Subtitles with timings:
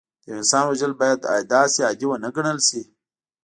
[0.21, 1.19] د یو انسان وژل باید
[1.55, 2.81] داسې عادي ونه ګڼل شي